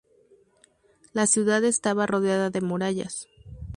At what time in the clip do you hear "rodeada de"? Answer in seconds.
2.07-2.61